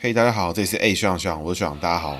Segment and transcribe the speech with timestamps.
[0.00, 2.16] 嘿大家好，这里是 A 学长学长，我是学长，大家好。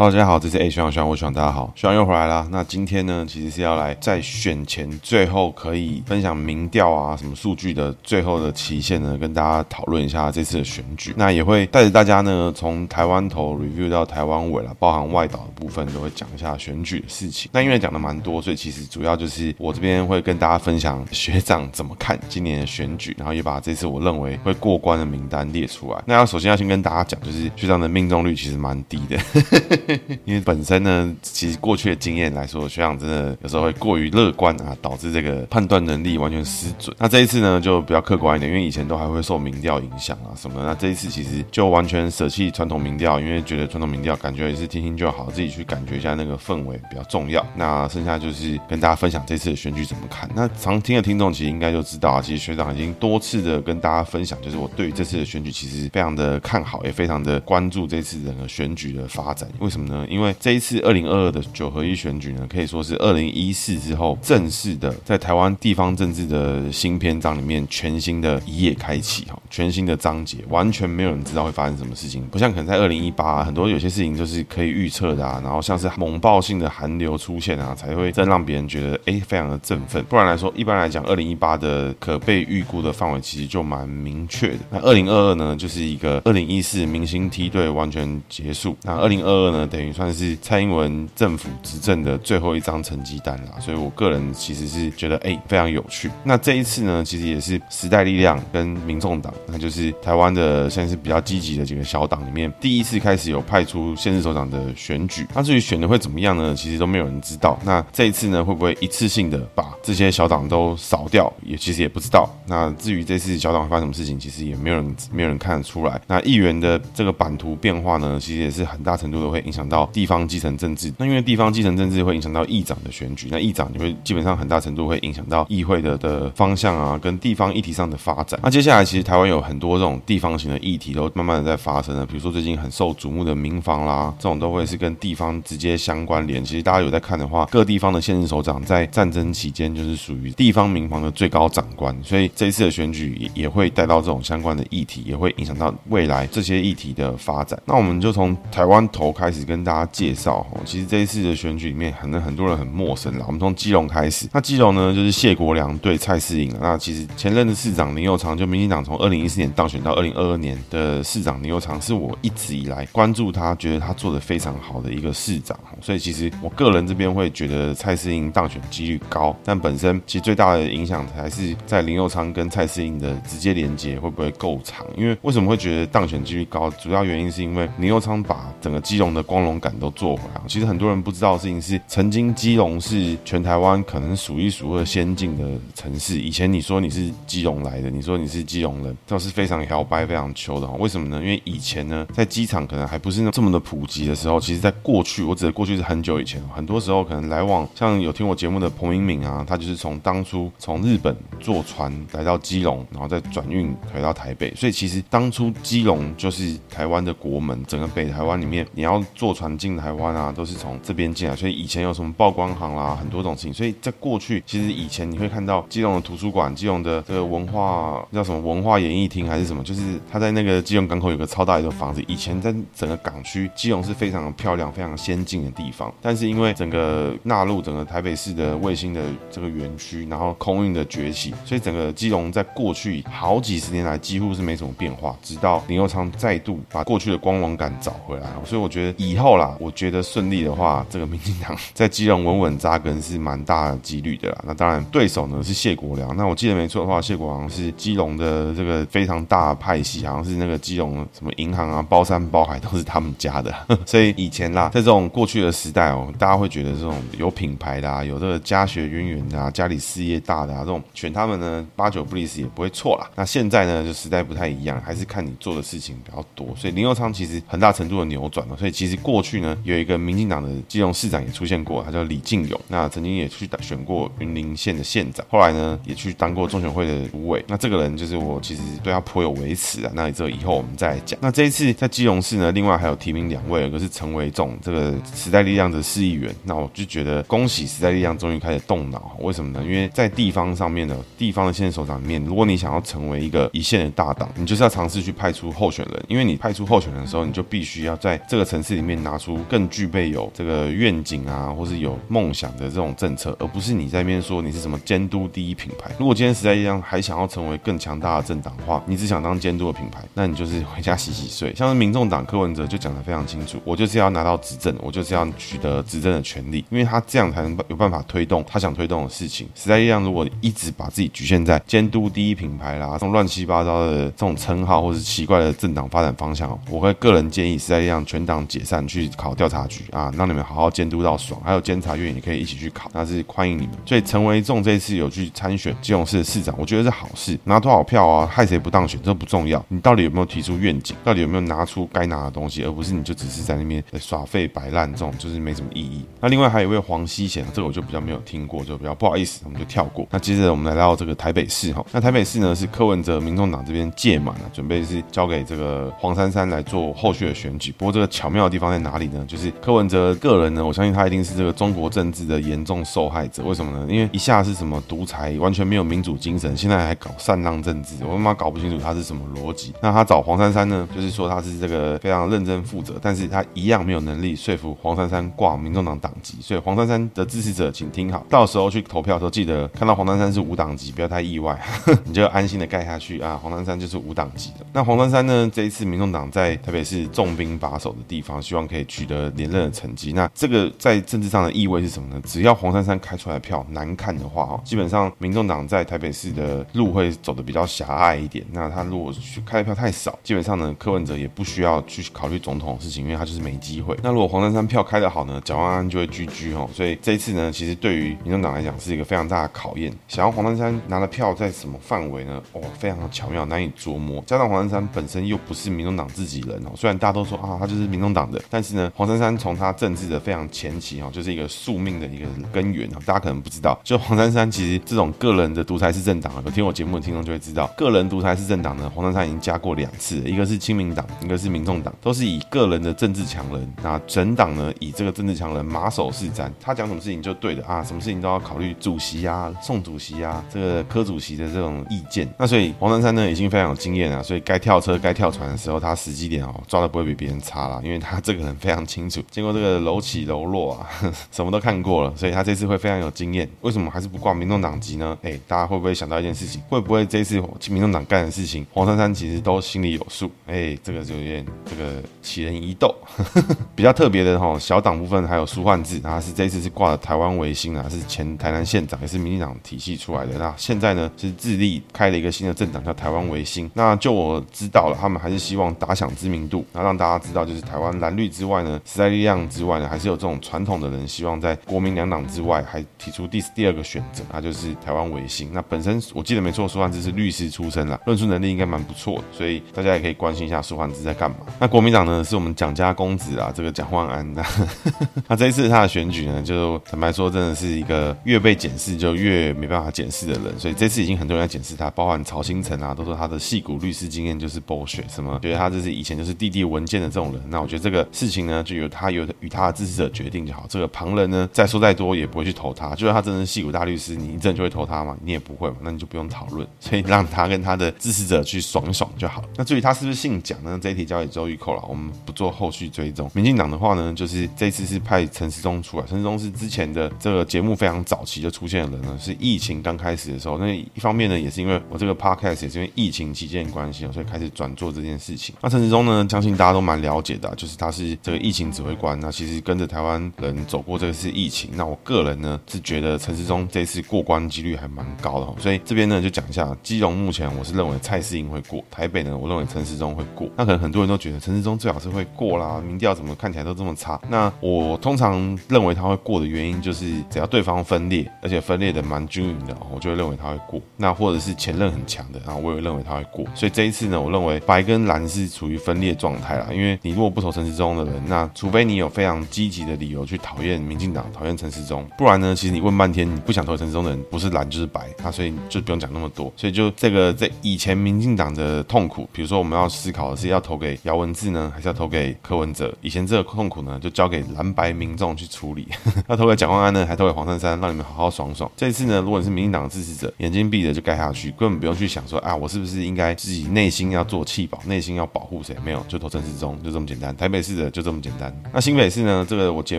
[0.00, 2.48] Hello，大家好，这是 A 学长学长，我学长，大家好，学长又回来了。
[2.50, 11.12] 那今天呢，其实是要来在选前最后可以分享民调啊，什么数据的最后的期限呢，跟大家讨论一下这次的选举。
[11.18, 17.50] 那也会带着大家呢，从台湾头 review 到台湾尾了，包含外岛的部分，都会讲一下选举的事情。
[17.52, 26.02] 那因为讲的蛮多，所以其实主要就是我这边会跟大家分享学长怎么看今年的选举，然后也把这次我认为会过关的名单列出来。
[26.06, 29.89] 那要首先要先跟大家讲，就是学长的命中率其实蛮低的。
[30.24, 36.94] 因为本身呢，其实过去的经验来说，学长真的有时候会过于乐观啊，导致这个判断能力完全失准。
[36.98, 40.62] 那这一次呢，就比较客观一点，因为以前都还会受民调影响啊什么。
[40.64, 47.44] 那这一次其实就完全舍弃传统民调，因为觉得传统民调感觉也是听听就好，自己去感觉一下那个氛围比较重要。
[47.56, 50.28] 那剩下就是跟大家分享这次的选举怎么看。
[50.34, 59.48] 那常听的听众其实应该就知道啊，其实学长已经多次的跟大家分享，就是我对于这次的选举其实非常的看好，也非常的关注这次整个选举的发展。
[59.60, 60.06] 为什么呢？
[60.10, 80.02] 因为这一次二零二二的九合一选举呢，可以说是二零一四之后正式的在台湾地方政治的新篇章里面全新的一页开启哈，全新的章节，完全没有人知道会发生什么事情，不像可能在二零一八很多有些事情就是可以预测的啊，然后像是猛爆性的寒流出现啊，才会真让别人觉得哎非常的振奋。
[80.04, 84.58] 不然来说，一般来讲二零一八的可被预估的范围其实就蛮明确的。
[84.70, 90.30] 那二零二二呢，就是一个二零一四明星梯队完全结束，那二零二二呢，等于算是。
[90.42, 96.10] 蔡英文政府执政的最后一张成绩单啦，所以我个人其实是觉得哎、非常有趣。
[96.24, 105.26] 那这一次呢，其实也是时代力量跟民众党，那就是台湾的现在是比较积极的几个小党里面，第一次开始有派出县市首长的选举。
[105.34, 106.54] 那至于选的会怎么样呢？
[106.56, 107.58] 其实都没有人知道。
[107.64, 111.32] 那这一次呢，会不会一次性的把这些小党都扫掉？
[111.44, 112.28] 也其实也不知道。
[112.46, 116.00] 那至于这次小党发生什么事情，其实也没有人没有人看得出来。
[116.06, 120.20] 那议员的这个版图变化呢，其实也是很大程度的会影响到地方。
[120.30, 128.38] 基层政治，那因为地方基层政治会影响到议长的选举，那议长你会基本上很大程度会影响到议会的的方向啊，跟地方议题上的发展。
[128.44, 136.44] 那接下来其实台湾有很多这种地方型的议题都慢慢的在发生了，比如说最近很受瞩目的民防啦，这种都会是跟地方直接相关联。
[136.44, 147.60] 其实大家有在看的话，各地方的县市首长在战争期间就是属于地方民防的最高长官，所以这一次的选举也会带到这种相关的议题，也会影响到未来这些议题的发展。
[147.64, 150.46] 那我们就从台湾头开始跟大家介绍。
[150.64, 153.24] 其实这一次的选举里面，可能很多人很陌生了。
[153.26, 156.54] 我们从基隆开始，那基隆呢，就是谢国梁对蔡适英。
[156.60, 165.58] 那其实前任的市长林佑昌，就民进党从二零一四年当选到二零二二年的市长林佑昌，是我一直以来关注他，觉得他做得非常好的一个市长。
[165.80, 174.86] 所以其实我个人这边会觉得蔡适英当选几率高，但本身其实最大的影响还是在林佑昌跟蔡适英的直接连接会不会够长？
[174.96, 176.70] 因为为什么会觉得当选几率高？
[176.72, 180.40] 主要原因是因为林佑昌把整个基隆的光荣感都做回来。
[180.48, 186.20] 其实很多人不知道的事情是，曾经基隆是全台湾可能数一数二先进的城市。
[186.20, 190.66] 以前你说你是基隆来的，你说你是基隆人，都是非常摇摆、非常秋的。
[190.72, 191.20] 为什么呢？
[191.20, 204.52] 因为以前呢，在机场可能还不是那这么的普及的时候，其实在过去，我指的过去是很久以前，很多时候可能来往，像有听我节目的彭明敏啊，他就是从当初从日本坐船来到基隆，然后再转运回到台北。
[204.56, 210.00] 所以其实当初基隆就是台湾的国门，整个北台湾里面，你要坐船进台湾。
[210.10, 213.52] 啊，都是从这边进来，所以以前有什么报关行啦，很多种事情。
[213.52, 222.02] 所以在过去，其实以前你会看到基隆的图书馆、基隆的这个文化叫什么文化演艺厅还是什么，就是他在那个基隆港口有个超大一个房子。
[222.08, 225.92] 以前在整个港区，基隆是非常漂亮、非常先进的地方。
[226.02, 235.16] 但是因为整个纳入整个台北市的卫星的这个园区，然后空运的崛起，所以整个基隆在过去好几十年来几乎是没什么变化。
[235.22, 240.00] 直到林佑昌再度把过去的光荣感找回来，所以我觉得以以后啦，我觉得。
[240.10, 244.42] 顺利的话，这个民进党在基隆稳稳扎根是蛮大的几率的啦。
[244.44, 246.16] 那当然，对手呢是谢国梁。
[246.16, 253.54] 那我记得没错的话，谢国梁是基隆的这个非常大的派系，好像是那个基隆什么银行啊，包山包海都是他们家的。
[253.86, 263.08] 所以以前啦，在这种过去的时代哦，大家会觉得这种有品牌的啊，有这个家学渊源的啊，家里事业大的啊，这种选他们呢，八九不离十也不会错啦。
[263.14, 266.48] 那现在呢，就时代不太一样，还是看你做的事情比较多。
[266.56, 268.56] 所以林右昌其实很大程度的扭转了。
[268.56, 277.44] 所以其实过去呢，有一个民进党的基隆市长也出现过，他叫李进勇，那曾经也去选过云林县的县长，后来呢也去当过中选会的主委。
[277.48, 279.92] 那这个人就是我其实对他颇有微词啊。
[279.94, 281.18] 那这以后我们再来讲。
[281.22, 286.34] 那这一次在基隆市呢，另外还有提名两位，一个是陈维仲，这个时代力量的市议员。
[286.44, 289.62] 那我就觉得恭喜时代力量终于开始动脑，为什么呢？
[289.64, 305.90] 因为在地方上面的地方的县首长里面，如果你想要成为一个一线的大党，你就是要尝试去派出候选人，因为你派出候选人的时候，你就必须要在这个城市里面拿出更具备有这个愿景啊，或是有梦想的这种政策，而不是你在那边说你是什么监督第一品牌。
[305.98, 311.54] 如果今天时代一样还想要成为更强大的政党的话，你只想当监督的品牌，那你就是回家洗洗睡。
[311.54, 319.48] 像是民众党柯文哲就讲得非常清楚，我就是要拿到执政，我就是要取得执政的权利，因为他这样才能有办法推动他想推动的事情。
[319.54, 331.40] 时代一样如果一直把自己局限在监督第一品牌啦，这种乱七八糟的这种称号，或是奇怪的政党发展方向，我会个人建议时代一样全党解散，去考调查局啊，让你们好好监督到爽。
[331.44, 333.70] 还有监察院也可以一起去考，那是欢迎你们。
[333.86, 337.38] 所以陈维仲这次有去参选基隆市的市长，我觉得是好事。
[337.44, 346.04] 拿多少票啊，害谁不当选这不重要，你到底有没有提出愿景，到底有没有拿出该拿的东西，而不是你就只是在那边耍废摆烂，这种就是没什么意义。
[346.20, 350.06] 那另外还有一位黄熙贤，这个我就比较没有听过，就比较不好意思，我们就跳过。
[350.10, 357.72] 那接着我们来到这个台北市哈，那台北市呢是柯文哲民众党这边届满了，准备是交给这个黄珊珊来做后续的选举。
[357.72, 359.24] 不过这个巧妙的地放在哪里呢？
[359.26, 363.42] 就是柯文哲个人呢，我相信他一定是这个中国政治的严重受害者。
[363.42, 363.86] 为什么呢？
[363.90, 369.72] 因为一下是什么独裁，完全没有民主精神，现在还搞禅让政治，我他妈搞不清楚他是什么逻辑。
[369.80, 376.38] 那他找黄珊珊呢，就是说他是这个非常认真负责，但是他一样没有能力说服黄珊珊挂民众党党籍。
[376.40, 381.58] 所以黄珊珊的支持者，请听好，到时候去投票的时候，记得看到黄珊珊是无党籍，不要太意外，
[382.04, 383.38] 你就安心的盖下去啊。
[383.42, 384.66] 黄珊珊就是无党籍的。
[384.72, 390.12] 那黄珊珊呢，这一次民众党在特别是重兵把守的地方，希望可以取得连任的成绩。
[390.12, 392.20] 那这个在政治上的意味是什么呢？
[392.26, 398.44] 只要黄珊珊开出来的票难看的话，哈，基本上民众党在台北市的路会走得比较狭隘一点。
[398.50, 403.96] 那他如果去开的票太少，基本上呢，柯文哲也不需要去考虑总统的事情，因为他就是没机会。
[404.02, 406.68] 那如果黄珊珊票开得好呢，蒋万安就会居居哦。
[406.74, 409.92] 所以这一次呢，其实对于民众党来讲是一个非常大的考验。
[410.08, 412.42] 想要黄珊珊拿的票在什么范围呢？
[412.52, 414.20] 哦，非常的巧妙，难以琢磨。
[414.26, 422.98] 加上黄珊珊本身又不是民众党自己人哦，虽然大家都说啊，他就是民众党的，但是呢，黄珊珊从他政治的非常前期哦，就是一个宿命的一个根源啊。
[423.04, 442.28] 大家可能不知道，就黄珊珊其实这种个人的独裁式政党啊，有听我节目的听众就会知道，个人独裁式政党呢，黄珊珊已经加过两次，一个是亲民党，一个是民众党，都是以个人的政治强人，那整党呢以这个政治强人马首是瞻，他讲什么事情就对的啊，什么事情都要考虑主席啊、宋主席啊、这个柯主席的这种意见。
[442.38, 450.86] 那所以黄珊珊呢已经非常有经验啊，所以该跳车、该跳船的时候，他时机点哦抓的不会比别人差啦，因为他这个人非常清楚，经过这个楼起楼落啊，
[451.32, 453.48] 什么都看过了，所以他这次会非常有经验。
[453.62, 455.18] 为什么还是不挂民众党籍呢？
[455.22, 456.62] 哎，大家会不会想到一件事情？
[456.68, 460.30] 会不会这次民众党干的事情，黄珊珊其实都心里有数？
[460.46, 462.94] 哎，这个就有点这个奇人疑窦，
[463.74, 470.38] 比较特别的哈，小党部分还有苏焕智，他是这次是挂了台湾维新啊，是前台南县长，也是民进党体系出来的。
[470.38, 473.68] 那现在呢是致力开了一个新的政党，叫台湾维新。
[473.74, 485.50] 那就我知道了，他们还是希望打响知名度，然后让大家知道，就是台湾蓝绿之外呢，时代力量之外呢，还是有这种传统的人，希望在国民两党之外，还提出第第二个选择，那就是台湾维新。
[485.52, 491.36] 那本身我记得没错，苏焕智是律师出身啦，论述能力应该蛮不错的，所以大家也可以关心一下苏焕智在干嘛。
[491.58, 494.44] 那国民党呢，是我们蒋家公子啊，这个蒋万安的。
[495.28, 500.58] 那这一次他的选举呢，就坦白说，真的是一个越被检视就越没办法检视的人。
[500.58, 507.42] 所以这次已经很多人在检视他，包含曹兴诚啊，都说他的戏骨律师经验就是 bullshit，什么觉得他这是以前就是弟弟文件的这种人。
[507.48, 510.66] 那我觉得这个事情呢，就由他由与他的支持者决定就好。
[510.68, 512.94] 这个旁人呢，再说再多也不会去投他。
[512.94, 515.16] 就算他真的是戏骨大律师，你一阵就会投他吗？
[515.22, 516.66] 你也不会嘛，那你就不用讨论。
[516.80, 519.42] 所以让他跟他的支持者去爽一爽就好。
[519.56, 520.78] 那至于他是不是姓蒋呢？
[520.82, 523.30] 这一题交给周玉蔻了，我们不做后续追踪。
[523.34, 526.06] 民进党的话呢，就是这次是派陈时中出来。
[526.06, 530.58] 陈时中是之前的这个节目非常早期就出现的人呢，是疫情刚开始的时候。
[530.58, 535.54] 那一方面呢，也是因为我这个 podcast 也是因为疫情期间的关系，所以开始转做这件事情。
[535.60, 539.18] 那陈时中呢，相信大家都蛮了解的，就是他是是这个疫情指挥官。
[539.20, 541.70] 那其实跟着台湾人走过这个是疫情。
[541.74, 550.48] 那我个人呢是觉得陈时中这次过关几率还蛮高的，所以这边呢就讲一下，基隆目前我是认为蔡适英会过，台北呢我认为陈时中会过。
[550.56, 554.20] 那可能很多人都觉得陈时中最好是会过啦，民调怎么看起来都这么差。
[554.28, 560.80] 那我通常认为他会过的原因就是，只要对方分裂，而且分裂的蛮均匀的，我就会认为他会过。
[560.96, 563.44] 那或者是前任很强的，然后我也认为他会过。
[563.54, 567.90] 所以这一次呢，我认为白跟蓝是处于分裂状态啦，因为你如果不投陈时中。
[567.90, 576.52] 的人，那除非你有非常积极的理由去讨厌民进党、讨厌陈时中，不然呢，其实你问半天，你不想投陈时中的人，不是蓝就是白，那所以就不用讲那么多。
[576.56, 582.94] 所以就这个在以前民进党的痛苦，比如说我们要思考的是要投给姚文智呢，还是要投给柯文哲？
[583.00, 585.88] 以前这个痛苦呢，就交给蓝白民众去处理。
[586.28, 588.70] 要投给蒋万安呢，还投给黄珊珊，让你们好好爽爽。
[588.76, 595.74] 这一次呢，如果你是民进党的支持者，眼睛闭着就盖下去，根本不用去想说啊，我是不是应该自己内心要做弃保，内心要保护谁？
[595.84, 597.34] 没有，就投陈时中，就这么简单。
[597.36, 598.52] 台北市是的就这么简单。
[598.72, 599.46] 那新北市呢？
[599.48, 599.98] 这个我节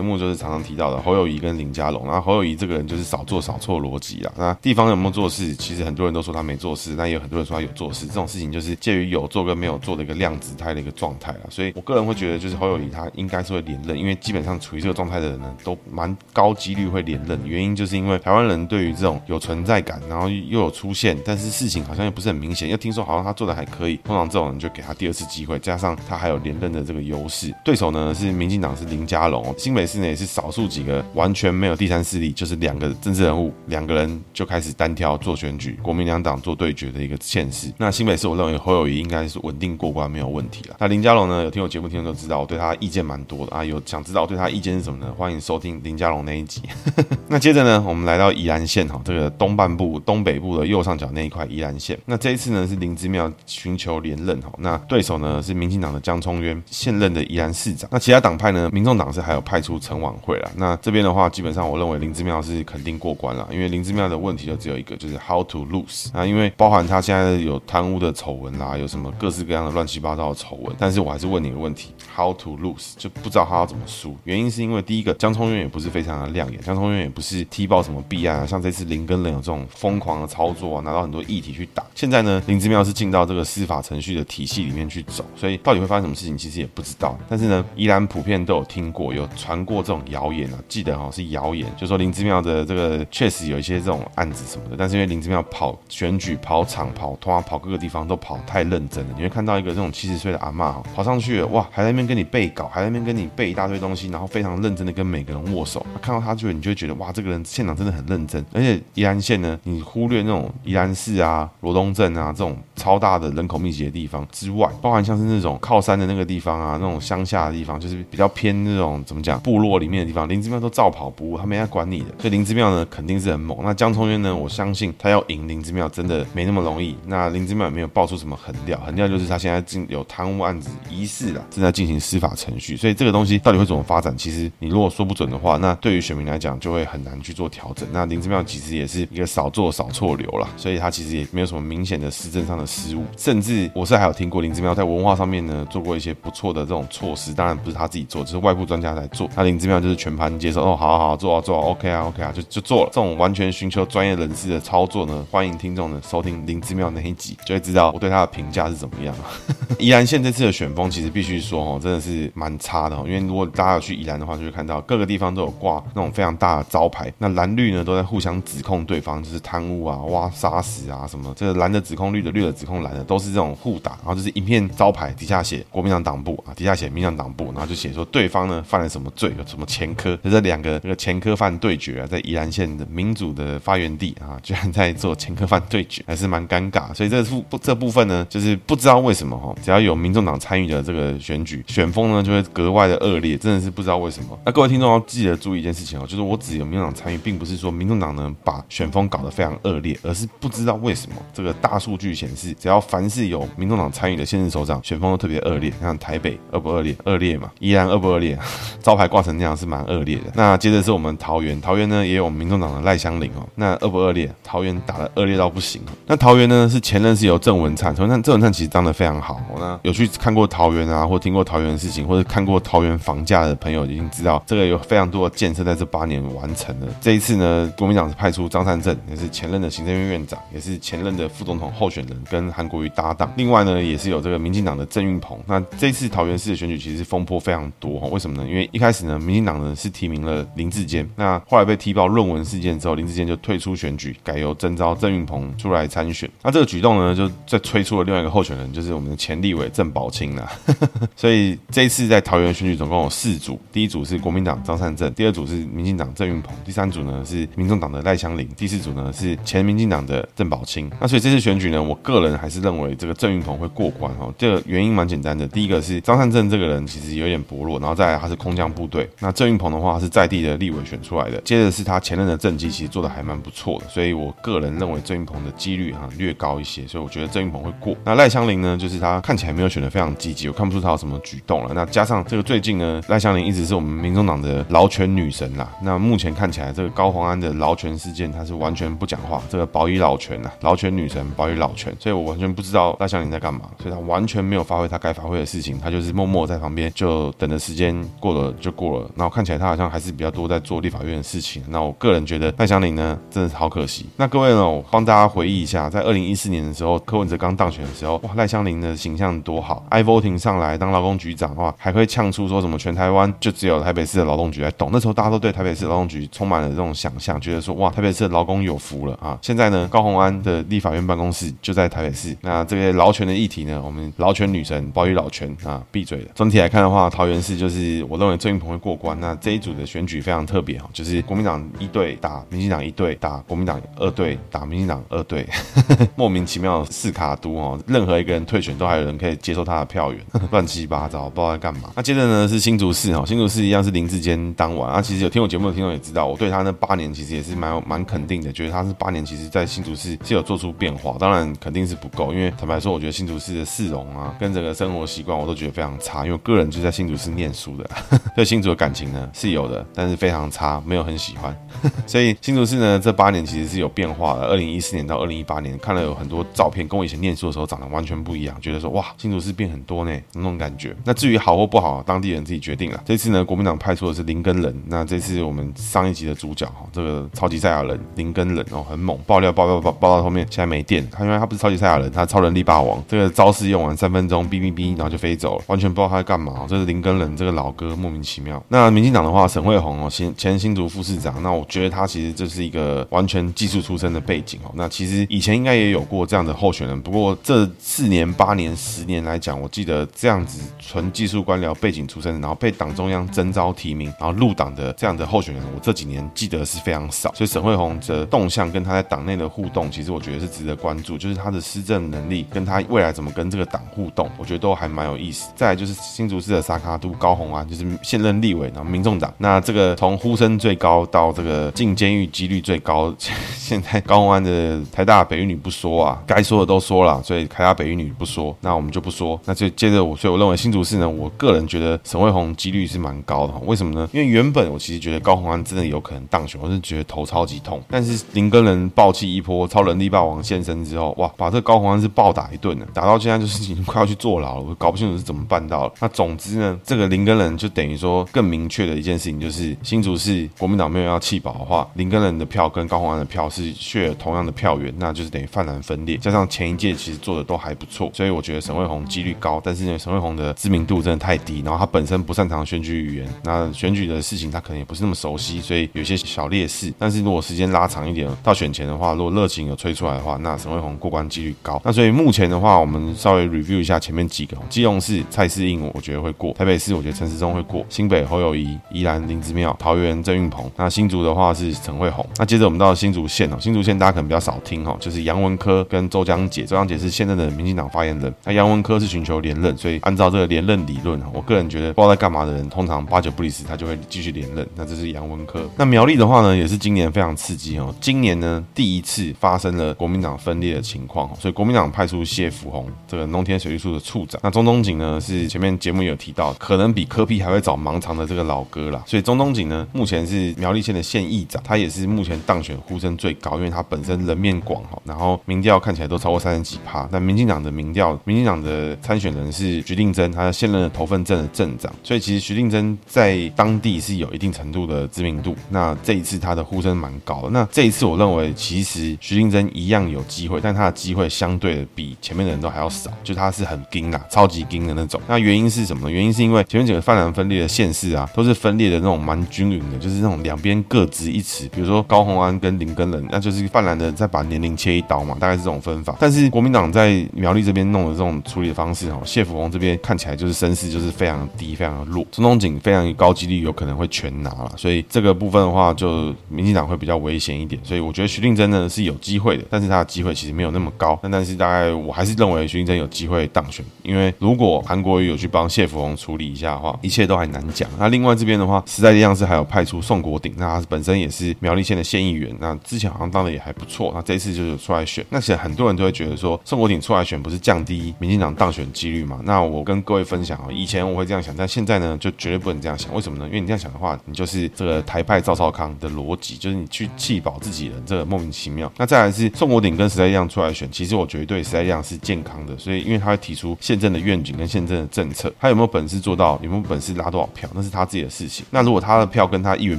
[0.00, 2.04] 目就是常常提到的侯友宜跟林佳龙。
[2.04, 4.32] 然后侯友宜这个人就是少做少错逻辑啊。
[4.36, 5.54] 那地方有没有做事？
[5.54, 8.06] 其实很多人都说他没做事，但也有很多人说他有做事。
[8.06, 11.48] 这种事情就是介于有做跟没有做的一个量子态的一个状态啊。
[11.48, 17.40] 所以我个人会觉得，就是侯友宜他应该是会连任，因为基本上处于这个状态的人呢，都蛮高几率会连任。
[17.44, 23.96] 原因就是因为台湾人对于这种有存在感，然后又有出现，但是事情好像又不是很明显，又听说好像他做的还可以。
[24.04, 27.52] 通常这种人就给他第二次机会，加上他还有连任的这个优势。
[27.64, 37.72] 对手呢是民进党是林佳龙，新北市呢也是少数几个完全没有第三势力，就是两个政治人物，两个人就开始单挑做选举，国民两党做对决的一个县市。
[37.78, 40.76] 那新北市我认为侯友谊应该是稳定过关，没有问题了。
[40.80, 43.64] 那林佳龙呢，有听我节目听众都知道，我对他意见蛮多的啊。
[43.64, 45.12] 有想知道我对他意见是什么呢？
[45.16, 46.62] 欢迎收听林佳龙那一集。
[47.28, 51.96] 那接着呢，我们来到宜兰县哈，这个东半部、东北部的右上角那一块宜兰县。
[52.06, 57.88] 那这一次呢是林之妙寻求连任哈，那对手呢是民进党的江聪渊，现任的宜兰市长。
[57.92, 60.50] 那其他党派呢，民众党是还有派出陈琬惠了。
[60.56, 70.74] 那这边的话，基本上我认为林姿妙是肯定过关了，因为林姿妙的问题就只有一个，就是 how to lose 啊，因为包含他现在有贪污的丑闻啦，有什么各式各样的乱七八糟的丑闻。
[70.78, 74.16] 但是我还是问你一个问题，how to lose 就不知道他要怎么输。
[74.24, 81.84] 原因是因为第一个，江聪渊也不是非常的亮眼，江聪渊也不是踢爆什么弊案啊，像这次林根仁有这种疯狂的操作啊，拿到很多议题去打。
[81.94, 87.18] 现在呢，林姿妙是进到这个司法程序的体系里面去走，所以到底会发生什么事情，其实也不知道。
[87.28, 94.76] 但是是呢，宜兰普遍都有听过，有传过这种谣言啊，记得哈是谣言，就说林姿妙的这个确实有一些这种案子什么的。
[94.78, 105.84] 但是因为林姿妙跑选举、跑场、跑通啊，跑各个地方都跑太认真了，你会看到一个这种七十岁的阿嬷哈，跑上去了哇，还在那边跟你背稿，还在那边跟你背一大堆东西，然后非常认真的跟每个人握手。
[106.00, 108.44] 看到他就你就会觉得哇，这个人现场真的很认真。
[108.52, 122.06] 而且宜兰县呢，你忽略那种宜兰市啊、罗东镇啊这种超大的人口密集的地方之外，包含像是那种靠山的那个地方啊，那种乡下的地方，就是比较偏那种怎么讲部落里面的地方，林之妙都照跑不误，他没在管你的。
[122.18, 123.58] 所以林之妙呢，肯定是很猛。
[123.62, 126.94] 那江聪渊呢，我相信他要赢林之妙真的没那么容易。
[127.06, 132.76] 那林之妙也没有爆出什么狠料，狠料就是他现在进有贪污案子疑似了，正在进行司法程序。
[132.76, 137.88] 所以这个东西到底会怎么发展，其实你如果说不准的话，那对于选民来讲就会很难去做调整。
[137.92, 149.28] 那林之妙其实也是一个少做少错流了，所以他其实也没有什么明显的施政上的失误，甚至我是还有听过林之妙在文化上面呢做过一些不错的这种措施，当然不是他自己做，就是外部专家来做。
[149.36, 152.86] 那林姿妙就是全盘接受，哦，好好好，做啊做啊，OK 啊 OK 啊，就就做了。
[152.86, 159.14] 这种完全寻求专业人士的操作呢，欢迎听众呢收听林姿妙那一集，就会知道我对他的评价是怎么样。
[159.78, 194.38] 宜兰县这次的选风其实必须说哦，真的是蛮差的哦，因为如果大家有去宜兰的话，就会看到各个地方都有挂那种非常大的招牌，那蓝绿呢都在互相指控对方，就是贪污啊、挖沙石啊什么，这个蓝的指控绿的，绿的指控蓝的，都是这种互打，然后就是一片招牌底下写国民党党部啊，底下写民进党部，然后就写说对方呢犯了什么罪，有什么前科，就这两个这个前科犯对决啊，在宜兰县的民主的发源地啊，居然在做前科犯对决，还是蛮尴尬，所以这部这部分呢，就是不知道为什么哈，只要有民众党参与的这个选举，选风呢就会格外的恶劣，真的是不知道为什么。
[194.44, 205.72] 那各位听众要记得注意一件事情哦，就是我只有民众党参与，并不是说民众党呢把选风搞得非常恶劣，而是不知道为什么这个大数据显示，只要凡是有民众党参与的县市首长，选风都特别恶劣。
[205.80, 206.91] 像台北恶不恶劣？
[207.04, 207.50] 恶劣嘛。
[207.60, 208.38] 依然恶不恶劣？
[208.82, 210.24] 招牌挂成那样是蛮恶劣的。
[210.34, 213.46] 那接着是我们桃园，桃园呢也有民众党的赖香伶哦。
[213.54, 214.32] 那恶不恶劣？
[214.42, 215.80] 桃园打得恶劣到不行。
[216.06, 219.40] 那桃园呢是前任是由郑文灿，郑文灿郑文灿其实当的非常好。
[219.58, 226.86] 那有去看过桃园啊，或听过桃园的事情，或者看过桃园房价的朋友已经知道，这个有非常多的建设在这八年完成了。
[227.00, 233.32] 这一次呢，国民党是派出张善政，也是前任的行政院院长，也是前任的副总统候选人，跟韩国瑜搭档。
[233.36, 235.38] 另外呢，也是有这个民进党的郑运鹏。
[235.46, 238.48] 那这次桃园市的选举其实风波非常多哈，为什么呢？
[238.48, 246.28] 因为一开始呢，民进党呢是提名了林志坚，那后来被踢爆论文事件之后，林志坚就退出选举，改由征召郑运鹏出来参选。
[246.42, 250.50] 那这个举动呢，就再催出了另外一个候选人，就是我们的前立委郑宝清啦。
[251.14, 260.90] 所以这一次在桃园选举总共有四组，第一组是国民党张善政，第二组是民进党郑运鹏，第三组呢是民众党的赖香林，第四组呢是前民进党的郑宝清。
[261.00, 264.32] 那所以这次选举呢，我个人还是认为这个郑运鹏会过关哈。
[264.38, 269.08] 这个原因蛮简单的，第一个是张善政这个人人其实有点薄弱，然后再来他是空降部队。
[269.20, 277.96] 那郑运鹏的话是在地的立委选出来的，接着是他前任的政绩其实做的还蛮不错的，所以我个人认为郑运鹏的几率哈略高一些，所以我觉得郑运鹏会过。
[278.04, 281.72] 那赖香林呢，就是他看起来没有选的非常积极，我看不出他有什么举动了。
[281.74, 285.70] 那加上这个最近呢，赖香林一直是我们民众党的劳权女神啦。
[285.82, 299.10] 那目前看起来这个高黄安的劳权事件，他是完全不讲话，这个保以劳权呐，劳权女神保以劳权，所以我完全不知道赖香林在干嘛，所以他完全没有发挥他该发挥的事情，他就是默默在旁边就等着时间过了就过了。
[299.16, 301.62] 然后看起来他好像还是比较多在做立法院的事情。
[301.68, 304.06] 那我个人觉得赖香伶呢，真的是好可惜。
[304.16, 314.90] 那各位呢，我帮大家回忆一下，在二零一四年的时候，柯文哲刚当选的时候，哇，赖香伶的形象多好 ivo 上来当劳工局长的话，还会呛出说什么全台湾就只有台北市的劳动局来懂。
[314.92, 319.36] 那时候大家都对台北市劳动局充满了这种想象，觉得说哇，台北市的劳工有福了啊。
[319.42, 322.36] 现在呢，高虹安的立法院办公室就在台北市。
[322.40, 326.26] 那这个劳权的议题呢，我们劳权女神保以劳权啊，闭嘴了。
[326.52, 329.18] 体来看的话，桃园市就是我认为郑运鹏会过关。
[329.18, 335.48] 那这一组的选举非常特别哈，就是国民党一队打民进党一队，打国民党二队打民进党二队，
[336.14, 340.20] 莫名其妙四卡都哦，任何一个人退选都还有人可以接受他的票源，
[340.52, 341.90] 乱七八糟，不知道在干嘛。
[341.96, 345.00] 那接着呢是新竹市哈，新竹市一样是林志坚当完啊。
[345.00, 357.88] 其实有听我节目的听众也知道，我对他那八年其实也是蛮蛮肯定的，觉得他是八年其实在新竹市是有做出变化，当然肯定是不够，因为坦白说，我觉得新竹市的市容啊，跟整个生活习惯我都觉得非常差，因为个人就在新竹市念书的，
[358.36, 361.56] 对新竹的感情呢是有的，但是非常差，没有很喜欢。
[362.06, 370.94] 所以新竹市呢这八年其实是有变化的，二零一四年到二零一八年看了有很多照片，跟我以前念书的时候长得完全不一样，觉得说哇，新竹市变很多呢，那种感觉。
[371.04, 373.02] 那至于好或不好，当地人自己决定了。
[373.04, 386.64] 这次呢，国民党派出的是林根仁，那这次我们上一集的主角哈，这个超级赛亚人林根仁哦，很猛，爆料爆料爆爆到后面现在没电，他因为他不是超级赛亚人，他超人力霸王，这个招式用完三分钟哔哔哔，然后就飞走了，完全不知道他在干嘛。
[386.66, 388.62] 这是林根仁这个老哥莫名其妙。
[388.68, 394.70] 那民进党的话，沈慧虹哦，前前新竹副市长，那我觉得他其实就是一个完全技术出身的背景哦。
[394.74, 407.30] 那其实以前应该也有过这样的候选人，不过这四年、八年、十年来讲，我记得这样子纯技术官僚背景出身，然后被党中央征召提名，然后入党的这样的候选人，我这几年记得是非常少。
[407.34, 415.50] 所以沈慧虹的动向跟他在党内的互动，其实我觉得是值得关注，就是他的施政能力跟他未来怎么跟这个党互动，我觉得都还蛮有意思。
[415.54, 429.36] 再来就是新竹市的萨卡都高虹安，就是现任立委，然后民众党，那这个从呼声最高到这个进监狱几率最高，现在高虹安的台大北一女不说啊，该说的都说了，所以台大北一女不说，那我们就不说。
[429.44, 433.52] 那就接着我，所以我认为新竹市呢，我个人觉得沈慧红几率是蛮高的。
[433.66, 434.08] 为什么呢？
[434.12, 437.82] 因为原本我其实觉得高虹安真的有可能当选，我是觉得头超级痛。
[437.90, 445.92] 但是林根人爆气一波，超能力霸王现身之后，哇，把这个高虹安是暴打一顿的，打到现在就是已经快要去坐牢了，我搞不清楚是怎么办到了。
[445.98, 456.16] 那总之呢，这个林根仁就等于说更明确的一件事情，就是新竹市国民党没有要弃保的话，林根仁的票跟高虹安的票是血同样的票源，那就是等于泛蓝分裂。
[456.18, 459.60] 加上前一届其实做的都还不错，所以我觉得沈慧虹几率高。
[459.64, 466.92] 但是呢，沈慧虹的知名度真的太低，然后他本身不擅长选举语言，那选举的事情他可能也不是那么熟悉，所以有些小劣势。
[466.98, 471.80] 但是如果时间拉长一点，到选前的话，如果热情有吹出来的话，那沈慧虹过关几率高。
[471.84, 480.70] 那所以目前的话，我们稍微 review 一下前面几个：基隆市蔡适应， 我觉得会过；台北市我觉得陈时中会过；新北侯友谊、宜兰林姿妙、桃园郑运鹏。
[480.76, 482.26] 那新竹的话是陈慧虹。
[482.36, 486.64] 那接着我们到新竹县哦，新竹县大家可能比较少听哈，就是杨文科跟周江杰。
[486.64, 494.66] 周江杰是现任的民进党发言人，那杨文科是寻求连任，所以按照这个连任理论，我个人觉得不知道在干嘛的人，通常八九不离十，他就会继续连任。
[494.74, 495.68] 那这是杨文科。
[495.76, 497.94] 那苗栗的话呢，也是今年非常刺激哦。
[498.00, 504.40] 今年呢，第一次发生了国民党分裂的情况，所以国民党派出谢福弘这个农田水利处的处长。
[504.42, 509.02] 那钟东锦呢，是前面节目有提到，可能比柯 P 还会早盲肠的这个老哥啦。
[509.04, 517.08] 所以中东锦呢，目前是苗栗县的县议长，他也是目前当选呼声最高，因为他本身人面广哈，然后民调看起来都超过三十几趴。
[517.10, 525.56] 那民进党的民调，民进党的参选人是徐定珍，他现任的头份镇的镇长，所以其实徐定珍在当地是有一定程度的知名度。
[525.68, 527.50] 那这一次他的呼声蛮高的。
[527.50, 535.20] 那这一次我认为，其实徐定珍一样有机会，但他的机会相对的比前面的人都还要少，就他是很硬啊，超级硬的那种。
[535.26, 536.10] 那原因是什么呢？
[536.10, 541.66] 原因是因为前面几个泛蓝分裂的县市啊，都是分裂的那种蛮均匀的，就是那种两边各执一词。
[541.74, 546.14] 比如说高虹安跟林根仁，那就是泛蓝的再把年龄切一刀嘛，大概是这种分法。
[546.20, 552.26] 但是国民党在苗栗这边弄的这种处理的方式，哈，谢福弘这边看起来就是声势就是非常低，非常的弱。
[552.30, 557.80] 钟东锦非常高几率有可能会全拿了，所以这个部分的话，就民进党会比较危险一点。
[557.82, 561.18] 所以我觉得徐定真呢是有机会的，但是他的机会其实没有那么高。
[561.22, 567.88] 但但是大概我还是认为徐定真有机会当选，因为如果韩国瑜有去帮帮谢福洪处理一下的话，一切都还难讲。
[567.96, 574.10] 那另外这边的话，时代力量是还有派出宋国鼎，那他本身也是苗栗县的县议员，那之前好像当的也还不错。
[574.12, 579.38] 那这一次就是出来选，那其实很多人都会觉得说，宋国鼎出来选不是降低民进党当选几率嘛？
[579.44, 583.14] 那我跟各位分享啊，以前我会这样想，但现在呢，就绝对不能这样想。
[583.14, 583.46] 为什么呢？
[583.46, 588.92] 因为你这样想的话，你就是这个台派赵少康的逻辑，就是你去弃保自己人，这个莫名其妙。
[588.96, 596.58] 那再来是宋国鼎跟时代力量出来选，其实我绝对时代力量是健康的，所以因为他会提出宪政的愿景跟宪政的政策，他有没有本事做到？
[596.62, 597.68] 有没有本事拉多少票？
[597.74, 598.64] 那是他自己的事情。
[598.70, 599.98] 那如果他的票跟他议员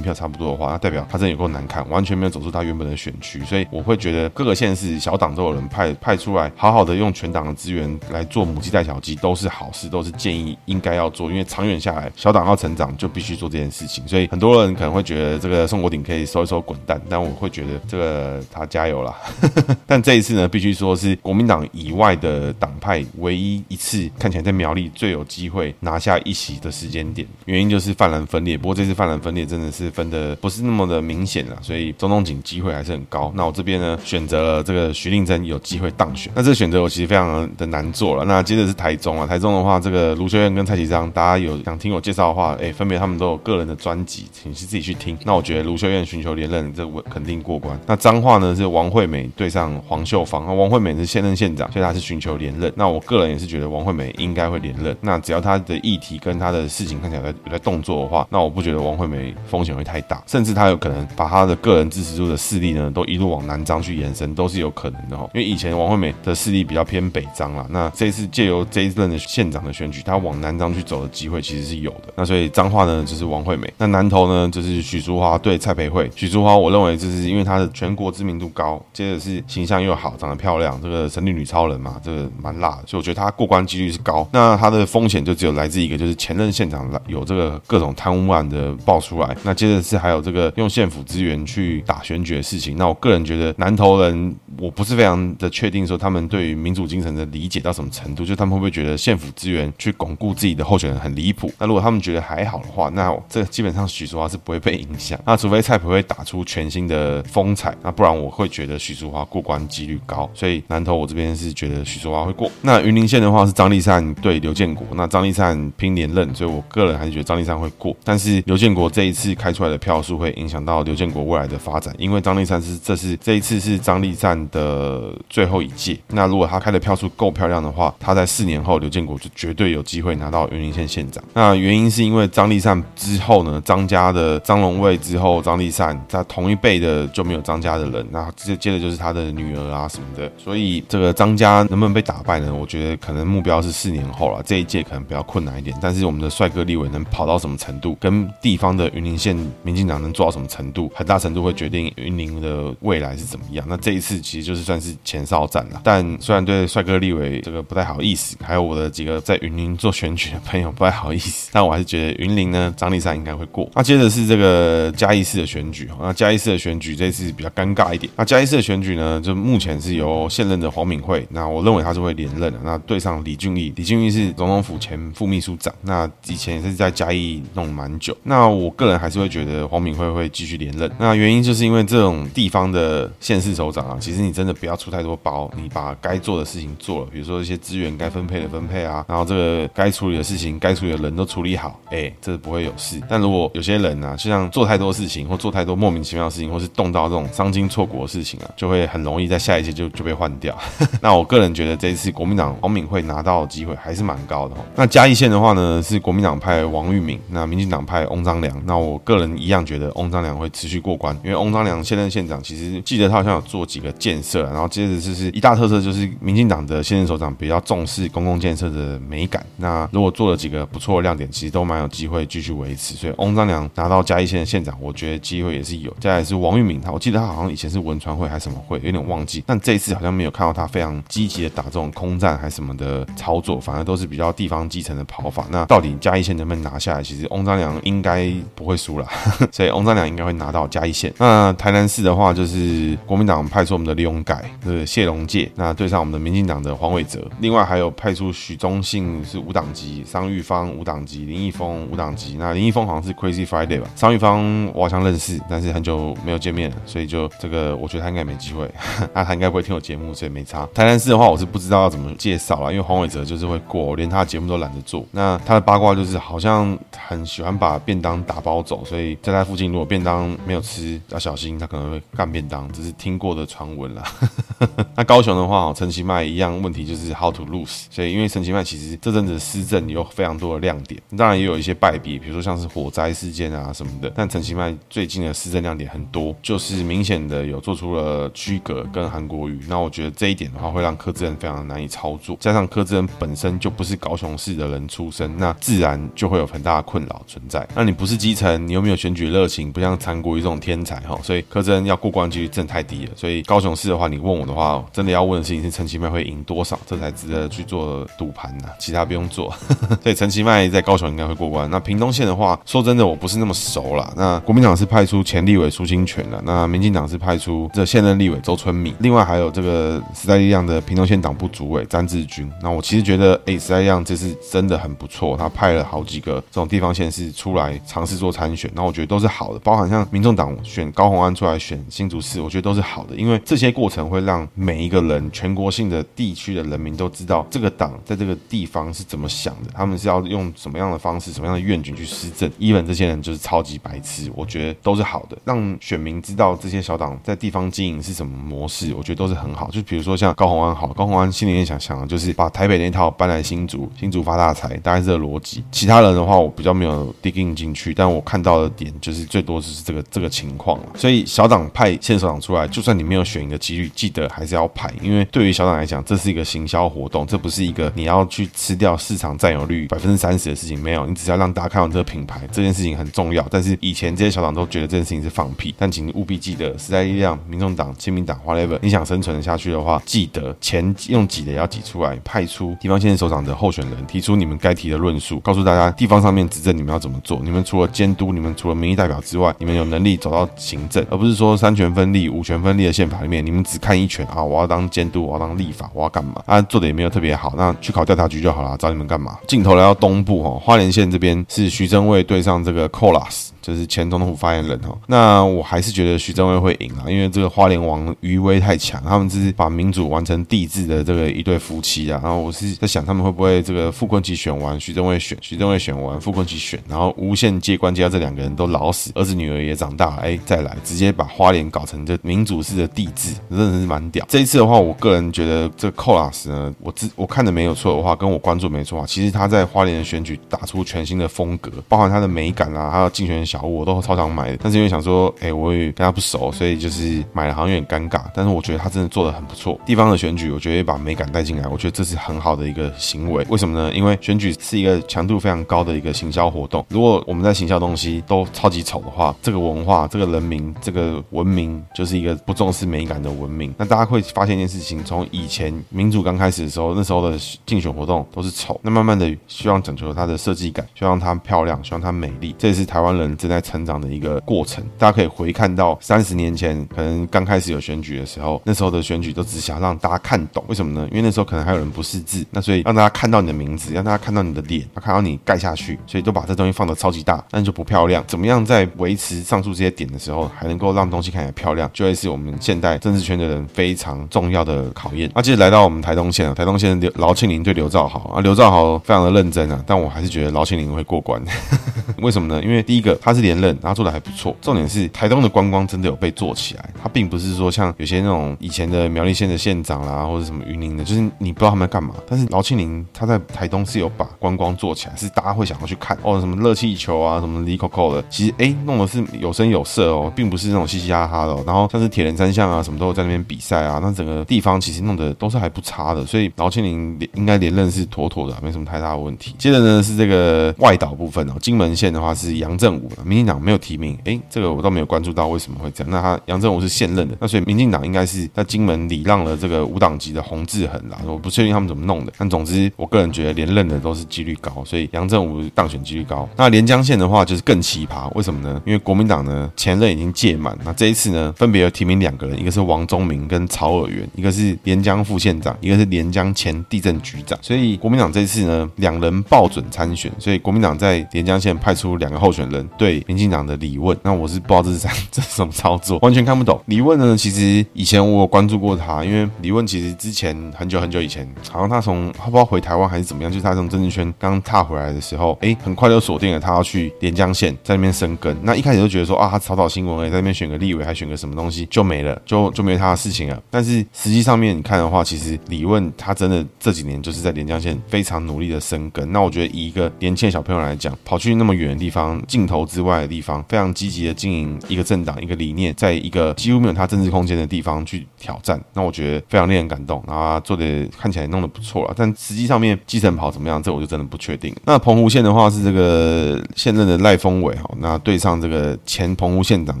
[0.00, 3.44] 票差不多的话，那代表他真的有够难看，完全没有走出他原本的选区。
[3.44, 11.30] 所以我会觉得各个县市小党都有人派派出来，好好的用全党的资源来做母鸡带小鸡，都是好事，都是建议应该要做。
[11.30, 14.06] 因为长远下来，小党要成长就必须做这件事情。
[14.06, 19.14] 所以很多人可能会觉得这个宋国鼎可以收一收滚蛋，但我会觉得这个他加油啦。
[19.86, 28.56] 但这一次呢，必须说是国民党以外的党派唯一一次看起来在苗栗最有机机会拿下一席的时间点，原因就是泛蓝分裂。
[28.56, 33.30] 不过这次泛蓝分裂真的是分的不是那么的明显了，所以中东锦机会还是很高。
[33.34, 36.32] 那我这边呢，选择了这个徐令珍有机会当选。
[36.34, 38.24] 那这个选择我其实非常的难做了。
[38.24, 45.14] 那接着是台中啊，台中的话，这个卢秀燕跟蔡其章，大家有想听我介绍的话，哎，分别他们都有个人的专辑，请自己去听。
[45.24, 47.78] 那我觉得卢秀燕寻求连任，这个肯定过关。
[47.86, 52.72] 那彰化呢是王惠美对上黄秀芳，那王惠美是现任县长，所以他是寻求连任。
[52.76, 54.96] 那我个人也是觉得王惠美应该会连任。
[55.00, 65.28] 那只要要他的议题跟他的事情看起来有在在动作的话，那我不觉得王惠美风险会太大，甚至他有可能把他的个人支持度的势力呢，都一路往南张去延伸，都是有可能的哈。
[65.34, 72.12] 因为以前王惠美的势力比较偏北张啦，那这一次借由这一任的县长的选举，他往南张去走的机会其实是有的。
[72.16, 76.10] 那所以彰化呢就是王惠美，那南投呢就是许淑华对蔡培慧。
[76.14, 84.26] 许淑华我认为就是因为她的全国知名度高，接着是形象又好，长得漂亮，这个神力女超人嘛，这个蛮辣的，所以我觉得她过关几率是高。
[84.32, 92.76] 那她的风险就只有来自一个，就是前任县长有这个各种贪污案的爆出来，那接着是还有这个用县府资源去打选举的事情。
[92.76, 101.50] 那我个人觉得南投人，我不是非常的确定说他们对于民主精神的理解到什么程度，就他们会不会觉得县府资源去巩固自己的候选人很离谱？
[101.58, 105.18] 那如果他们觉得还好的话，那这基本上许淑华是不会被影响。
[105.24, 110.28] 那除非蔡培慧打出全新的风采，那不然我会觉得许淑华过关几率高。
[110.34, 112.50] 所以南投我这边是觉得许淑华会过。
[112.62, 117.94] 那云林县的话是张立善对刘建国，那张立善拼连任，所以我个人还是觉得张立善会过。
[118.04, 125.98] 但是刘建国这一次开出来的票数会影响到刘建国未来的发展，因为张立善是这是这一次是张立善的最后一届。
[126.08, 131.22] 那如果他开的票数够漂亮的话，他在四年后刘建国就绝对有机会拿到云林县县长。
[131.32, 142.54] 那原因是因为张立善之后呢，张家的张荣卫之后，张立善在同一辈的就没有张家的人，那接接着就是他的女儿啊什么的，所以这个张家能不能被打败呢？
[142.54, 145.76] 我觉得可能目标是四年后了，这一届可能比较困难一点。
[145.80, 153.64] 但是我们的帅哥立委能跑到什么程度，跟地方的云林县民进党能做到什么程度，很大程度会决定云林的未来是怎么样。
[153.68, 155.80] 那这一次其实就是算是前哨战了。
[155.84, 163.70] 但虽然对帅哥立委这个不太好意思，还有我的几个在云林做选举的朋友不太好意思，但我还是觉得云林呢，张丽善应该会过。
[163.74, 168.12] 那接着是这个嘉义市的选举，那嘉义市的选举这次比较尴尬一点。
[168.16, 172.58] 那嘉义市的选举呢，就目前是由现任的黄敏惠，那我认为他是会连任的。
[172.62, 178.14] 那对上李俊毅，李俊毅是总统府前副秘书长，那以前也是在嘉义弄蛮久。
[178.22, 180.90] 那我个人还是会觉得黄敏惠会继续连任。
[180.98, 193.00] 那原因就是因为这种地方的县市首长啊，其实你真的不要出太多包，你把该做的事情做了，比如说一些资源该分配的分配啊，然后这个该处理的事情、该处理的人都处理好，哎，这不会有事。
[193.08, 200.54] 但如果有些人啊，就像做太多事情或做太多莫名其妙的事情，或是动到这种伤筋错骨的事情啊，就会很容易在下一届就就被换掉。
[201.00, 204.54] 那我个人觉得这一次国民党黄敏惠拿到的机会还是蛮高的。
[204.76, 208.60] 那嘉义县的话呢，是国民党派王玉敏，那民进党派翁章良。
[208.66, 219.46] 那我个人一样觉得翁章良会持续过关，因为翁章良现任县长其实记得他好像有做几个建设，然后接着就是一大特色就是民进党的现任首长比较重视公共建设的美感。
[219.56, 222.94] 那如果做了几个不错的亮点，其实都蛮有机会继续维持。
[222.94, 225.94] 所以翁章良拿到嘉义县的县长，我觉得机会也是有。
[226.00, 229.44] 再来是王玉敏，他我记得他好像以前是文传会还是什么会，有点忘记。
[229.46, 235.46] 但这一次好像没有看到他非常积极的打这种空战还什么的操作，反而都是比较地方基层的跑法。
[235.50, 237.02] 那到底嘉义县能不能拿下来？
[237.02, 239.06] 其实翁章良应该不会输了，
[239.52, 241.12] 所以翁章良应该会拿到嘉义县。
[241.18, 247.26] 那台南市的话，就是国民党派出我们的李永改，就是谢龙介，那对上我们的民进党的黄伟哲。
[247.40, 252.36] 另外还有派出许忠信是无党籍，商玉芳无党籍，林义峰无党籍。
[252.38, 253.88] 那林义峰好像是 Crazy Friday 吧？
[253.96, 258.70] 商玉芳我好像认识，但是很久没有见面了，所以就这个我觉得他应该没机会。
[259.14, 260.66] 那他应该不会听我节目，所以没差。
[260.74, 265.04] 台南市的话，我是不知道要怎么介绍了，因为黄伟哲就是会过，连他的节目都都懒得做。
[265.10, 274.04] 那他的八卦就是好像很喜欢把便当打包走，所以在他附近如果便当没有吃要小心，他可能会干便当，这是听过的传闻啦。
[274.96, 284.12] 那高雄的话，陈其迈一样问题就是 how to lose，所以因为陈其迈其实这阵子施政有非常多的亮点，当然也有一些败笔，比如说像是火灾事件啊什么的。
[284.14, 289.60] 但陈其迈最近的施政亮点很多，就是明显的有做出了区隔跟韩国瑜。
[289.68, 297.66] 那我觉得这一点的话，会让柯志恩非常难以操作，加上柯志恩本身就不是高雄市的人出身，那自然就会有很大的困扰存在。
[297.74, 303.12] 那你不是基层，你又没有选举热情，不像韩国瑜这种天才哈，所以柯真要过关几率真的太低了。
[303.16, 309.50] 所以高雄市的话，你问我的话，真的要问的事情是陈其迈会赢多少，这才值得去做赌盘呐，其他不用做。
[310.02, 311.70] 所以陈其迈在高雄应该会过关。
[311.70, 314.12] 那屏东县的话，说真的，我不是那么熟啦。
[314.16, 322.50] 那国民党是派出前立委苏清泉的，那民进党是派出这现任立委周春米，另外还有这个时代力量的屏东县党部主委詹志军。
[322.62, 329.58] 那我其实觉得，哎，时代力量这次真的很不错，他派了好几个这种地方县市出来尝试做参选，那我觉得都是好的。
[329.60, 342.50] 包含像民众党选高虹安出来选新竹市，我觉得都是好的，因为这些过程会让每一个人、全国性的地区的人民都知道这个党在这个地方是怎么想的，他们是要用什么样的方式、什么样的愿景去施政。
[342.58, 349.70] even 这些人就是超级白痴，我觉得都是好的，让选民知道这些小党在地方经营是什么模式，我觉得都是很好。
[349.70, 355.62] 就比如说像高虹安，好，高虹安心里面想想的就是把台北那套搬来新竹，新主发大财，大概是这个逻辑。
[355.70, 360.86] 其他人的话，我比较没有 dig in 进去，但我看到的点就是最多就是这个这个情况了。
[360.94, 370.78] 所以小党派县首长出来，就算你没有选一个几率，记得还是要派，因为对于小党来讲，这是一个行销活动，这不是一个你要去吃掉市场占有率百分之三十的事情。
[370.78, 373.44] 没有，你只要让大家看到这个品牌，这件事情很重要。
[373.50, 387.40] 但是以前这些小党都觉得这件事情是放屁，但请你务必记得，时代力量、民众党、亲民党、whatever，你想生存下去的话，记得钱用挤的要挤出来，派出地方县首长的候选人，提出你们该提的论述，告诉大家地方上面执政你们要怎么做。
[387.42, 394.42] 你们除了监督，你们除了民意代表之外，你们有能力走到行政，而不是说三权分立、五权分立的宪法里面，你们只看一权啊！
[394.42, 396.42] 我要当监督，我要当立法，我要干嘛？
[396.46, 399.38] 啊，做的也没有特别好，那去考调查局就好了，找你们干嘛？
[399.46, 403.48] 镜头来到东部哦，花莲县这边是徐正蔚对上这个 Colas。
[403.64, 412.20] 就是前总统府发言人哈，那我还是觉得徐正威会赢啊，因为这个花莲王余威太强，他们是把民主完成帝制的这个一对夫妻啊。
[412.22, 424.26] 然后我是在想，他们会不会这个傅昆萁选完，徐正威选，徐正威选完，傅昆萁选，然后无限接官接到这两个人都老死，儿子女儿也长大，哎，再来直接把花莲搞成这民主式的帝制，真的是蛮屌。
[424.28, 433.34] 这一次的话，我个人觉得这个寇老师呢，我自我看的没有错的话，跟我关注没错啊，其实他在花莲的选举打出全新的风格，包含他的美感啊，还有竞选。
[433.54, 438.22] 小物我都超常买的，但是因为想说，哎、我也跟他不熟，所以就是买了好像有点尴尬。
[438.34, 439.78] 但是我觉得他真的做得很不错。
[439.86, 443.46] 地方的选举，我觉得把美感带进来，我觉得这是很好的一个行为。
[443.48, 443.94] 为什么呢？
[443.94, 446.84] 因为选举是一个强度非常高的一个行销活动。
[446.88, 453.72] 如果我们在行销东西都超级丑的话，这个文化、这个人民、这个文明就是一个不重视美感的文明。
[453.78, 458.80] 那大家会发现一件事情：从以前民主刚开始的时候，那时候的竞选活动都是丑。
[458.82, 462.52] 那慢慢的希望讲求它的设计感，希望它漂亮，希望它美丽。
[462.58, 463.36] 这也是台湾人。
[463.44, 471.06] 正在成长的一个过程，大家可以回看到三十年前，可能刚开始有选举的时候，那时候的选举都只想让大家看懂，为什么呢？
[471.10, 478.24] 因为那时候可能还有人不识字，那所以让大家看到你的名字，让大家看到你的脸，要看到你盖下去，所以都把这东西放得超级大，但就不漂亮。
[478.26, 485.30] 怎么样在维持上述这些点的时候，还能够让东西看起来漂亮，就会是我们现代政治圈的人非常重要的考验。
[485.34, 491.38] 那接着来到我们台东县啊，台东县的刘庆林对刘兆豪啊，刘兆豪非常的认真啊，但我还是觉得劳庆林会过关，
[492.22, 492.62] 为什么呢？
[492.64, 493.33] 因为第一个他。
[493.34, 494.54] 是连任，然后做的还不错。
[494.60, 502.14] 重点是台东的观光真的有被做起来，它并不是说像有些那种以前的苗栗县的县长啦，或者什么云林的，就是你不知道他们在干嘛。
[502.28, 511.62] 但是劳庆铃他在台东是有把观光做起来，是大家会想要去看哦，什么热气球啊，什么哩扣扣的，其实哎弄的是有声有色哦，并不是那种嘻嘻哈哈的哦。
[511.66, 519.54] 然后像是铁人三项啊，什么都在那边比赛啊，那整个地方其实弄得都是还不差的，所以劳庆铃应该连任是妥妥的，没什么太大的问题。
[519.58, 523.10] 接着呢是这个外岛部分哦，金门县的话是杨振武。
[523.24, 526.10] 民进党没有提名，哎，这个我倒没有关注到为什么会这样。
[526.10, 531.18] 那他杨振武是现任的，那所以民进党应该是在金门礼让了这个无党籍的洪志恒啦。
[531.26, 536.48] 我不确定他们怎么弄的，但总之我个人觉得连任的都是几率高，所以杨振武当选几率高。
[536.56, 538.80] 那连江县的话就是更奇葩，为什么呢？
[538.84, 547.58] 因为国民党呢前任已经届满，那这一次呢分别有提名两个人，一个是王宗明跟曹尔元，一个是连江副县长，一个是连江前地震局长。
[547.62, 553.13] 所以国民党这次呢两人报准参选，所以国民党在连江县派出两个候选人对。
[553.26, 554.16] 民进党的李问。
[554.22, 556.80] 那我是不知道这是， 这是什么操作，完全看不懂。
[556.86, 568.56] 李问呢，其实以前我有关注过他，因为李问其实之前很久很久以前，好像他从他不知道回台湾还是怎么样，就是他从政治圈刚踏回来的时候，哎，很快就锁定了他要去连江县在那边生根。
[568.62, 573.62] 那一开始就觉得说啊，他炒炒新闻，哎，在那边选个立委，还选个什么东西就没了，就就没他的事情了。
[573.70, 579.30] 但是实际上面你看的话，其实李问他真的这几年就是在连江县非常努力的生根。
[579.32, 590.22] 那我觉得以一个年轻的小朋友来讲，跑去那么远的地方，镜头之外的地方，非常积极的经营一个政党、一个理念，在一个几乎没有他政治空间的地方去挑战，那我觉得非常令人感动。
[590.28, 594.74] 然后他做的看起来弄得不错了，但实际上面基层跑怎么样，这我就真的不确定。
[594.84, 600.00] 那澎湖县的话是这个现任的赖峰伟哈，那对上这个前澎湖县长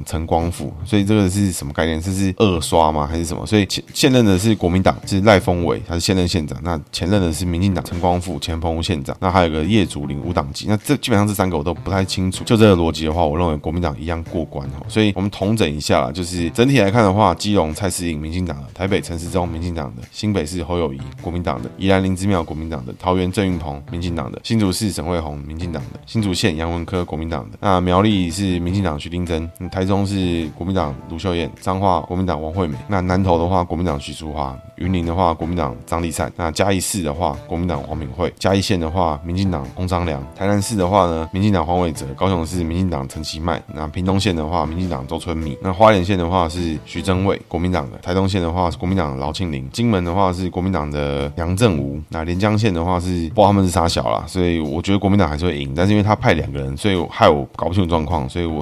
[0.06, 2.00] 陈光复，所以这个是什么概念？
[2.00, 3.06] 这是二刷吗？
[3.06, 3.44] 还是什么？
[3.44, 6.58] 所以现现任的是国民党，是赖峰伟，他是现任县长。
[6.62, 9.16] 那前任的是民进党陈光复，前澎湖县长。
[9.18, 10.66] 那还有个叶祖林无党籍。
[10.68, 12.44] 那这基本上这三个我都不太清楚。
[12.44, 14.82] 就这个逻辑的话，我认为国民党一样过关哈。
[14.88, 27.58] 所以我们统整一下啦，就是整体来看的话，基隆蔡适应民进党的，台北陈时中民进党的，新北市侯友谊国民党的，宜兰林之妙国民党的，桃园郑运鹏民进党的，新竹市沈慧虹民进党的，新竹县杨文科国民党的。
[27.60, 32.76] 那苗栗是民进党徐丁珍，台中是国民党卢秀燕，彰化国民党王惠美。
[32.88, 34.56] 那南投的话，国民党徐淑华。
[34.76, 58.60] 云林的话，国民党张丽善；那嘉义市的话，国民党黄敏惠；嘉义县的话，民进党翁章良；台南市的话呢，民进党黄伟哲；高雄市民民进党陈其迈；那屏东县的话，民进党周春米；那花莲县的话是徐榛蔚，国民党的；台东县的话是国民党劳庆铃；金门的话是国民党的杨正吾；那连江县的话是不知道他们是啥小啦，所以我觉得国民党还是会赢，但是因为他派两个人，所以害我搞不清楚状况，所以我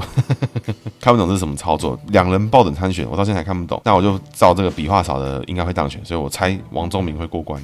[1.00, 3.80] 看不懂这是什么操作，两人抱等参选，我到现在还看不懂。
[3.86, 6.04] 那我就照这个笔画少的应该会当选。
[6.04, 7.58] 所以我猜王忠明会过关，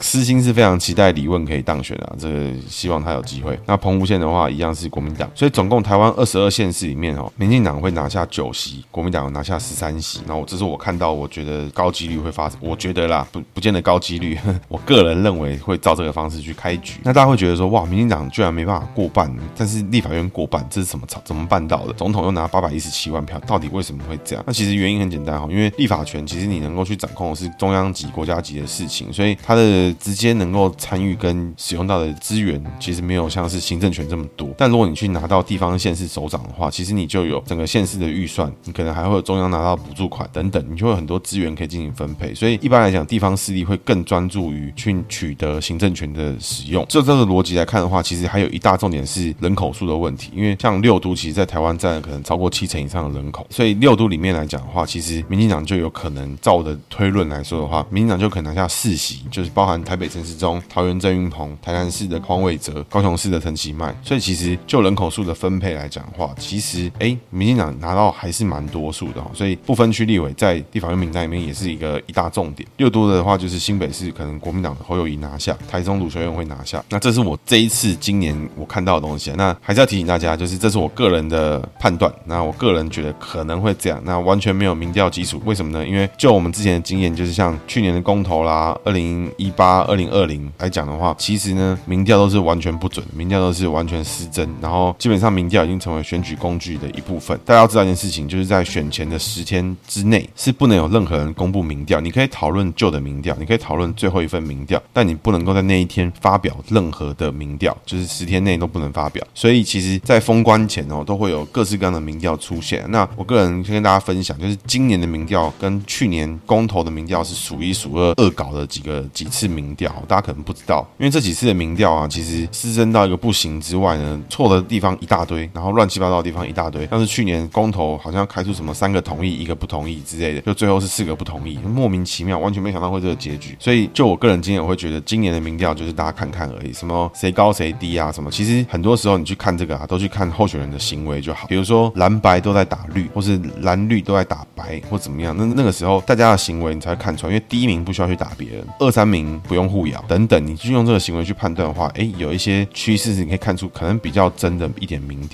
[0.00, 3.56] 私心是非常期待李问可以当选啊，这个希望他有机会。
[3.66, 10.20] 那澎湖县的话一样是国民党，所以总共台湾二十二县市里面哦，民进党会拿下九席，国民党拿下十三席。
[10.26, 16.98] 那我这是我看到，我觉得高几率会发生，我觉得啦，不不见得高几率， 我个人认为会照这个方式去开局。
[17.04, 21.22] 那大家会觉得说，哇，民进党居然没办法过半，但是立法院过半，这是什么操？
[21.24, 21.92] 怎么办到的？
[21.92, 24.44] 总统又拿八百一十七万票，到底为什么会这样？
[24.46, 27.84] 那其实原因很简单哈，因为立法权其实你能够去掌控的是中央。
[27.94, 34.48] 级国家级的事情，所以他的直接能够参与跟使用到的资源，其实没有像是行政权这么多。
[34.58, 42.34] 但如果你去拿到地方县市首长的话，其实你就有整个县市的预算，你可能还会有中央拿到补助款等等，你就会有很多资源可以进行分配。
[42.34, 46.84] 所以一般来讲，地方势力会更专注于去取得行政权的使用。
[46.88, 57.84] 就这个逻辑来看的话，其实还有一大重点是人口数的问题，因为像六都，其实在台湾占了可能超过七成以上的人口，所以六都里面来讲的话，其实民进党就有可能照我的推论来说的话。
[57.90, 63.94] 民进党就可能拿下四席，就是包含台北城市中、桃园郑运鹏、台南市的黄伟哲、高雄市的陈其迈。
[64.02, 69.24] 所以其实就人口数的分配配来讲话，其实哎，民进党拿到还是蛮多数的。
[69.32, 72.68] 所以不分区立委在地法院名单里面也是一个一大重点。
[72.76, 76.84] 又多的话，就是新北市可能国民党的侯友谊拿下，台中卢秀燕会拿下。
[76.90, 79.32] 那这是我这一次今年我看到的东西。
[79.36, 82.12] 那还是要提醒大家，就是这是我个人的判断。
[82.26, 85.40] 那我个人觉得可能会这样，那完全没有民调基础。
[85.46, 85.86] 为什么呢？
[85.86, 97.38] 因为就我们之前的经验，就是像去年的公投啦，二零一八、二零二零来讲的话，其实呢，民调都是完全不准，民调都是完全失真，然后基本上民调已经成为选举工具的一部分。
[97.44, 102.00] 大家要知道一件事情，就是在选前的十天之内是不能有任何人公布民调。
[102.00, 109.24] 你可以讨论旧的民调，你可以讨论最后一份民调，但你不能够在那一天发表任何的民调，就是十天内都不能发表。
[109.32, 112.84] 所以其实，在封关前哦，都会有各式各样的民调出现。
[112.88, 126.86] 那我个人先跟大家分享，就是今年的民调跟去年公投的民调是数一数二恶搞的几个几次民调，大家可能不知道，因为这几次的民调啊，其实失真到一个不行之外呢，错的地方一大堆，然后乱七八糟的地方一大堆。
[126.86, 133.56] 像是去年公投好像开出什么三个同意一个不同意之类的，就最后是四个不同意，莫名其妙，完全没想到会这个结局。
[133.58, 141.46] 所以就我个人经验，我会觉得今年的民调就是大家看看而已，什么谁高谁低啊什么，其实很多时候你去看这个啊，都去看候选人的行为就好。
[141.46, 155.33] 比如说蓝白都在打绿，或是蓝绿都在打白，或怎么样，那那个时候大家的行为你才会看出来，因为第一名不需要去打别人，二三名不用互咬等等，你去用这个行为去判断的话，哎，有一些趋势你可以看出可能比较真的一点民调，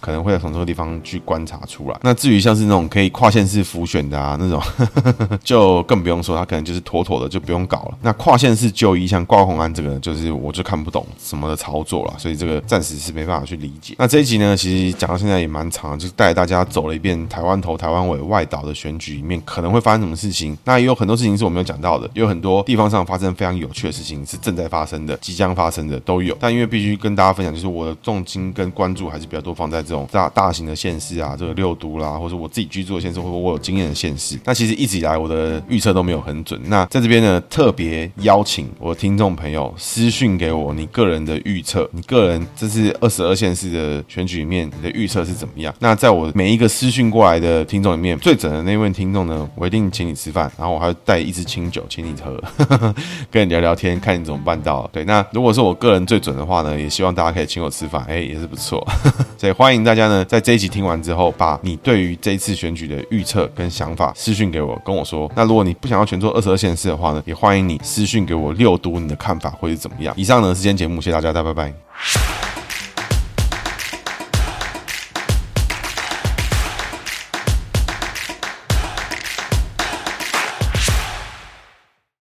[0.00, 1.98] 可能会从这个地方去观察出来。
[2.02, 4.62] 那至于像是那种可以跨县市辅选的啊，那种
[5.42, 7.98] 就更不用说，他可能就是妥妥的就不用搞了。
[8.02, 13.96] 那跨县市就医像挂红安这个，就是我就看不懂什么的操作了，所以这个暂时是没办法去理解。
[13.98, 20.54] 那这一集呢，其实讲到现在也蛮长，就带带大家走了一遍台湾头、台湾尾、外岛的选举里面可能会发生什么事情。
[20.62, 26.36] 那也有很多事情是我没有讲到的，有很多地方上发生非常有趣的事情是正在发生的、即将发生的都有。
[26.38, 34.38] 但因为必须跟大家分享，就是我的重心跟关注还是比较多放在这种大大型的县市啊，这个六都啦，或者我自己居住的县市，或者我有经验的县市。
[34.44, 36.60] 那其实一直以来我的预测都没有很准。
[36.64, 45.74] 那在这边呢，特别邀请我的听众朋友私讯给我你个人的预测，你个人这是二十二县市的选举里面你的预测是怎么样？
[45.78, 52.40] 那在我每一个私讯过来的听众里面，最准的那位听众呢，我一定请你吃饭，然后我还带一支清酒请你喝，
[53.30, 54.88] 跟你聊聊天，看你怎么办到。
[54.92, 58.86] 对，那如果是我个人最准的话呢，也希望大家可以请我吃饭，哎，也是不错。
[59.38, 65.30] 所以欢迎大家呢，在这一集听完之后，把你对于这一次选举的预测跟想法私讯给我，跟我说。
[65.34, 70.14] 那如果你不想要全做二十二县市的话呢，也欢迎你私讯给我六读你的看法会是怎么样。
[70.16, 72.47] 以上呢是今天节目，谢谢，大家拜拜。